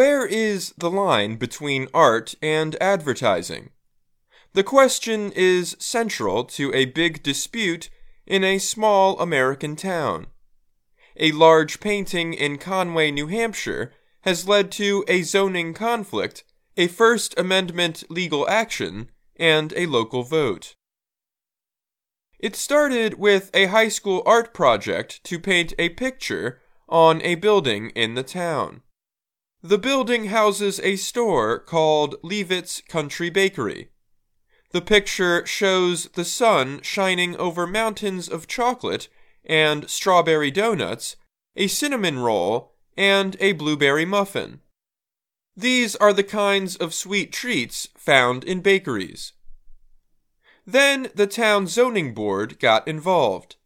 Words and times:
Where 0.00 0.24
is 0.24 0.72
the 0.78 0.90
line 0.90 1.36
between 1.36 1.88
art 1.92 2.34
and 2.40 2.74
advertising? 2.80 3.68
The 4.54 4.64
question 4.64 5.30
is 5.32 5.76
central 5.78 6.44
to 6.56 6.72
a 6.72 6.86
big 6.86 7.22
dispute 7.22 7.90
in 8.26 8.42
a 8.42 8.56
small 8.56 9.20
American 9.20 9.76
town. 9.76 10.28
A 11.18 11.32
large 11.32 11.80
painting 11.80 12.32
in 12.32 12.56
Conway, 12.56 13.10
New 13.10 13.26
Hampshire 13.26 13.92
has 14.22 14.48
led 14.48 14.72
to 14.72 15.04
a 15.06 15.20
zoning 15.20 15.74
conflict, 15.74 16.44
a 16.78 16.86
First 16.86 17.38
Amendment 17.38 18.04
legal 18.08 18.48
action, 18.48 19.10
and 19.36 19.74
a 19.76 19.84
local 19.84 20.22
vote. 20.22 20.76
It 22.38 22.56
started 22.56 23.18
with 23.18 23.50
a 23.52 23.66
high 23.66 23.88
school 23.88 24.22
art 24.24 24.54
project 24.54 25.22
to 25.24 25.38
paint 25.38 25.74
a 25.78 25.90
picture 25.90 26.58
on 26.88 27.20
a 27.20 27.34
building 27.34 27.90
in 27.90 28.14
the 28.14 28.22
town. 28.22 28.80
The 29.62 29.76
building 29.76 30.26
houses 30.26 30.80
a 30.80 30.96
store 30.96 31.58
called 31.58 32.16
Leavitt's 32.22 32.80
Country 32.80 33.28
Bakery. 33.28 33.90
The 34.70 34.80
picture 34.80 35.44
shows 35.44 36.04
the 36.14 36.24
sun 36.24 36.80
shining 36.80 37.36
over 37.36 37.66
mountains 37.66 38.26
of 38.26 38.46
chocolate 38.46 39.08
and 39.44 39.90
strawberry 39.90 40.50
donuts, 40.50 41.16
a 41.56 41.66
cinnamon 41.66 42.20
roll, 42.20 42.72
and 42.96 43.36
a 43.38 43.52
blueberry 43.52 44.06
muffin. 44.06 44.60
These 45.54 45.94
are 45.96 46.14
the 46.14 46.24
kinds 46.24 46.76
of 46.76 46.94
sweet 46.94 47.30
treats 47.30 47.86
found 47.98 48.44
in 48.44 48.62
bakeries. 48.62 49.34
Then 50.64 51.10
the 51.14 51.26
town 51.26 51.66
zoning 51.66 52.14
board 52.14 52.58
got 52.60 52.88
involved. 52.88 53.56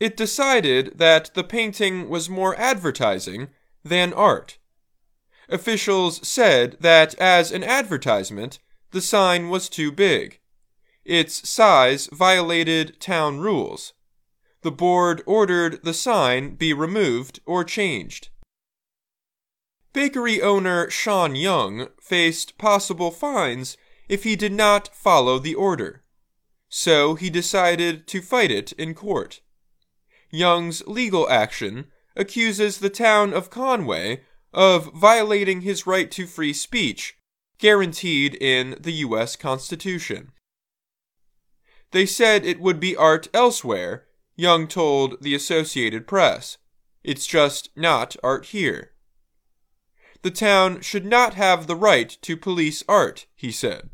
It 0.00 0.16
decided 0.16 0.98
that 0.98 1.34
the 1.34 1.44
painting 1.44 2.08
was 2.08 2.28
more 2.28 2.58
advertising 2.58 3.50
than 3.84 4.12
art. 4.12 4.58
Officials 5.50 6.26
said 6.26 6.76
that 6.80 7.14
as 7.16 7.50
an 7.50 7.64
advertisement, 7.64 8.60
the 8.92 9.00
sign 9.00 9.48
was 9.48 9.68
too 9.68 9.90
big. 9.90 10.38
Its 11.04 11.48
size 11.48 12.08
violated 12.12 13.00
town 13.00 13.40
rules. 13.40 13.92
The 14.62 14.70
board 14.70 15.22
ordered 15.26 15.82
the 15.82 15.94
sign 15.94 16.54
be 16.54 16.72
removed 16.72 17.40
or 17.46 17.64
changed. 17.64 18.28
Bakery 19.92 20.40
owner 20.40 20.88
Sean 20.88 21.34
Young 21.34 21.88
faced 22.00 22.56
possible 22.56 23.10
fines 23.10 23.76
if 24.08 24.22
he 24.22 24.36
did 24.36 24.52
not 24.52 24.94
follow 24.94 25.40
the 25.40 25.56
order. 25.56 26.04
So 26.68 27.16
he 27.16 27.28
decided 27.28 28.06
to 28.06 28.22
fight 28.22 28.52
it 28.52 28.70
in 28.72 28.94
court. 28.94 29.40
Young's 30.30 30.86
legal 30.86 31.28
action 31.28 31.86
accuses 32.14 32.78
the 32.78 32.90
town 32.90 33.32
of 33.32 33.50
Conway 33.50 34.20
of 34.52 34.92
violating 34.92 35.60
his 35.60 35.86
right 35.86 36.10
to 36.10 36.26
free 36.26 36.52
speech 36.52 37.16
guaranteed 37.60 38.34
in 38.40 38.76
the 38.80 38.92
U.S. 39.04 39.36
Constitution. 39.36 40.32
They 41.92 42.06
said 42.06 42.44
it 42.44 42.60
would 42.60 42.80
be 42.80 42.96
art 42.96 43.28
elsewhere, 43.34 44.06
Young 44.36 44.66
told 44.66 45.22
the 45.22 45.34
Associated 45.34 46.06
Press. 46.06 46.56
It's 47.04 47.26
just 47.26 47.68
not 47.76 48.16
art 48.22 48.46
here. 48.46 48.92
The 50.22 50.30
town 50.30 50.80
should 50.80 51.06
not 51.06 51.34
have 51.34 51.66
the 51.66 51.76
right 51.76 52.16
to 52.22 52.36
police 52.36 52.82
art, 52.88 53.26
he 53.34 53.50
said. 53.50 53.90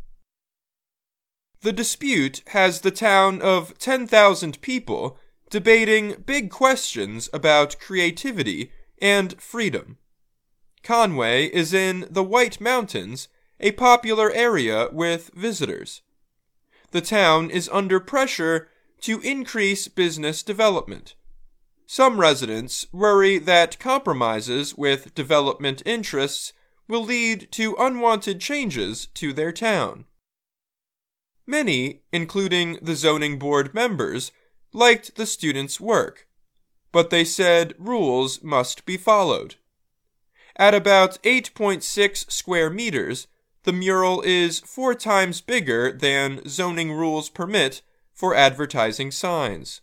The 1.63 1.73
dispute 1.73 2.43
has 2.49 2.81
the 2.81 2.91
town 2.91 3.41
of 3.43 3.79
10,000 3.79 4.61
people 4.61 5.19
debating 5.51 6.23
big 6.25 6.51
questions 6.51 7.29
about 7.33 7.81
creativity 7.81 8.73
and 9.01 9.41
freedom. 9.41 9.99
Conway 10.87 11.47
is 11.47 11.75
in 11.75 12.07
the 12.09 12.23
White 12.23 12.61
Mountains 12.61 13.27
a 13.59 13.73
popular 13.73 14.31
area 14.31 14.89
with 14.93 15.33
visitors. 15.35 16.03
The 16.93 17.01
town 17.01 17.51
is 17.51 17.69
under 17.73 17.99
pressure 17.99 18.69
to 19.01 19.21
increase 19.23 19.89
business 19.89 20.45
development. 20.45 21.17
Some 21.89 22.21
residents 22.21 22.87
worry 22.93 23.39
that 23.39 23.81
compromises 23.81 24.77
with 24.77 25.13
development 25.13 25.83
interests 25.85 26.53
will 26.87 27.03
lead 27.03 27.51
to 27.51 27.75
unwanted 27.81 28.41
changes 28.41 29.09
to 29.15 29.33
their 29.33 29.51
town. 29.51 30.05
Many, 31.49 32.03
including 32.13 32.79
the 32.81 32.95
zoning 32.95 33.41
board 33.41 33.75
members, 33.75 34.31
liked 34.73 35.17
the 35.17 35.27
students' 35.27 35.81
work, 35.81 36.29
but 36.93 37.11
they 37.11 37.25
said 37.25 37.75
rules 37.77 38.41
must 38.41 38.87
be 38.87 38.97
followed. 38.97 39.57
At 40.59 40.75
about 40.75 41.23
8.6 41.23 42.31
square 42.31 42.71
meters, 42.71 43.27
the 43.65 43.73
mural 43.73 44.23
is 44.23 44.61
four 44.61 44.95
times 44.95 45.41
bigger 45.41 45.93
than 45.93 46.49
zoning 46.49 46.93
rules 46.93 47.29
permit 47.29 47.83
for 48.15 48.35
advertising 48.35 49.11
signs. 49.11 49.83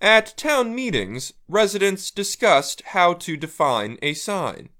At 0.00 0.36
town 0.36 0.74
meetings, 0.74 1.32
residents 1.48 2.10
discussed 2.10 2.82
how 2.86 3.14
to 3.14 3.36
define 3.36 3.98
a 4.02 4.14
sign. 4.14 4.70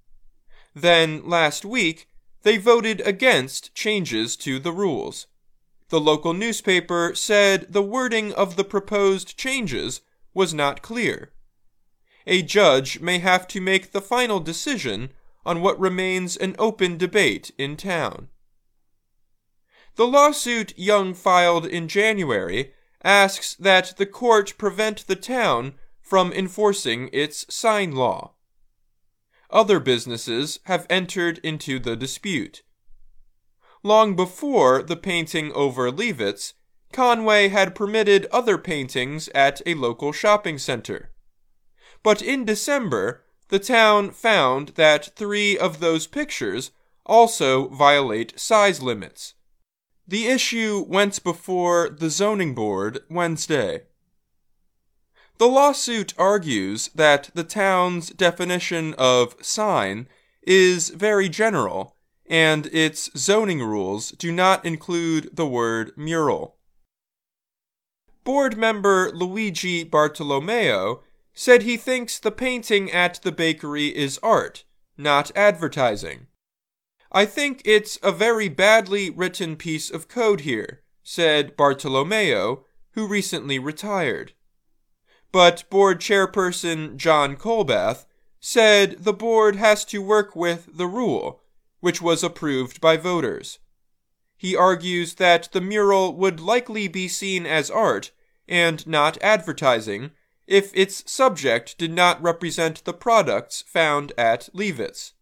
Then, 0.75 1.29
last 1.29 1.65
week, 1.65 2.09
they 2.43 2.56
voted 2.56 3.00
against 3.03 3.75
changes 3.75 4.37
to 4.39 4.59
the 4.59 4.73
rules. 4.73 5.27
The 5.91 6.00
local 6.00 6.33
newspaper 6.35 7.15
said 7.15 7.73
the 7.73 7.83
wording 7.83 8.33
of 8.35 8.56
the 8.56 8.65
proposed 8.65 9.37
changes 9.37 10.00
was 10.35 10.55
not 10.55 10.83
clear. 10.83 11.33
A 12.31 12.43
judge 12.43 13.00
may 13.00 13.21
have 13.21 13.49
to 13.49 13.61
make 13.61 13.93
the 13.93 14.03
final 14.03 14.39
decision 14.39 15.12
on 15.47 15.62
what 15.62 15.81
remains 15.81 16.37
an 16.37 16.56
open 16.59 16.99
debate 16.99 17.53
in 17.56 17.75
town. 17.75 18.28
The 19.97 20.06
lawsuit 20.06 20.78
Young 20.78 21.15
filed 21.15 21.65
in 21.65 21.88
January 21.88 22.75
asks 23.03 23.55
that 23.55 23.97
the 23.97 24.05
court 24.05 24.59
prevent 24.59 25.06
the 25.06 25.17
town 25.17 25.77
from 26.03 26.31
enforcing 26.31 27.09
its 27.15 27.47
sign 27.49 27.93
law. 27.93 28.34
Other 29.49 29.81
businesses 29.81 30.61
have 30.65 30.87
entered 30.91 31.38
into 31.38 31.78
the 31.78 31.97
dispute. 31.97 32.62
Long 33.83 34.15
before 34.15 34.83
the 34.83 34.97
painting 34.97 35.50
over 35.55 35.91
Leavitt's, 35.91 36.53
Conway 36.93 37.49
had 37.49 37.75
permitted 37.75 38.27
other 38.27 38.59
paintings 38.59 39.28
at 39.28 39.62
a 39.65 39.72
local 39.72 40.12
shopping 40.12 40.59
center. 40.59 41.11
But 42.03 42.22
in 42.22 42.44
December, 42.44 43.25
the 43.48 43.59
town 43.59 44.10
found 44.10 44.69
that 44.70 45.16
three 45.16 45.59
of 45.59 45.81
those 45.81 46.06
pictures 46.06 46.70
also 47.06 47.69
violate 47.69 48.38
size 48.38 48.82
limits. 48.82 49.34
The 50.06 50.26
issue 50.26 50.84
went 50.88 51.22
before 51.22 51.88
the 51.91 52.10
zoning 52.10 52.54
board 52.54 53.00
Wednesday. 53.10 53.82
The 55.38 55.48
lawsuit 55.48 56.14
argues 56.19 56.91
that 56.94 57.31
the 57.34 57.44
town's 57.44 58.10
definition 58.10 58.94
of 58.94 59.37
sign 59.41 60.08
is 60.42 60.88
very 60.91 61.28
general 61.28 61.94
and 62.28 62.66
its 62.66 63.10
zoning 63.16 63.60
rules 63.60 64.10
do 64.12 64.31
not 64.31 64.64
include 64.64 65.34
the 65.34 65.47
word 65.47 65.92
mural. 65.97 66.56
Board 68.25 68.58
member 68.58 69.10
Luigi 69.14 69.84
Bartolomeo 69.84 71.03
said 71.41 71.62
he 71.62 71.76
thinks 71.76 72.19
the 72.19 72.32
painting 72.32 72.91
at 72.91 73.22
the 73.22 73.31
bakery 73.31 73.97
is 73.97 74.19
art, 74.25 74.65
not 74.97 75.31
advertising. 75.37 76.26
I 77.12 77.26
think 77.26 77.62
it's 77.65 77.97
a 78.03 78.10
very 78.10 78.49
badly 78.49 79.09
written 79.09 79.54
piece 79.54 79.88
of 79.88 80.09
code 80.09 80.41
here, 80.41 80.82
said 81.04 81.56
Bartolomeo, 81.56 82.66
who 82.94 83.06
recently 83.06 83.56
retired. 83.60 84.32
But 85.31 85.62
board 85.71 86.00
chairperson 86.00 86.97
John 86.97 87.37
Colbath 87.37 88.05
said 88.41 89.05
the 89.05 89.12
board 89.12 89.55
has 89.55 89.84
to 89.84 90.03
work 90.03 90.34
with 90.34 90.76
the 90.76 90.88
rule, 90.88 91.40
which 91.79 92.02
was 92.02 92.25
approved 92.25 92.81
by 92.81 92.96
voters. 92.96 93.61
He 94.37 94.56
argues 94.56 95.14
that 95.14 95.50
the 95.52 95.61
mural 95.61 96.17
would 96.17 96.40
likely 96.40 96.88
be 96.88 97.06
seen 97.06 97.46
as 97.46 97.70
art 97.70 98.11
and 98.49 98.85
not 98.88 99.23
advertising 99.23 100.11
if 100.49 100.75
its 100.75 101.09
subject 101.11 101.77
did 101.77 101.93
not 101.93 102.21
represent 102.23 102.85
the 102.85 102.95
products 102.95 103.62
found 103.69 104.12
at 104.17 104.49
Leavitt's. 104.55 105.12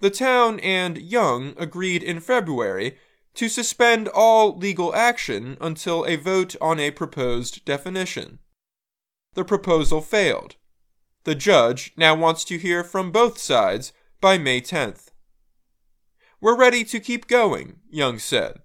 The 0.00 0.10
town 0.10 0.58
and 0.60 0.96
Young 0.96 1.54
agreed 1.58 2.02
in 2.02 2.20
February 2.20 2.98
to 3.34 3.48
suspend 3.48 4.08
all 4.08 4.56
legal 4.56 4.94
action 4.94 5.58
until 5.60 6.06
a 6.06 6.16
vote 6.16 6.56
on 6.60 6.80
a 6.80 6.90
proposed 6.90 7.64
definition. 7.66 8.38
The 9.34 9.44
proposal 9.44 10.00
failed. 10.00 10.56
The 11.24 11.34
judge 11.34 11.92
now 11.96 12.14
wants 12.14 12.44
to 12.44 12.58
hear 12.58 12.82
from 12.82 13.12
both 13.12 13.38
sides 13.38 13.92
by 14.20 14.38
May 14.38 14.62
10th. 14.62 15.08
We're 16.40 16.56
ready 16.56 16.84
to 16.84 17.00
keep 17.00 17.26
going, 17.26 17.80
Young 17.90 18.18
said. 18.18 18.60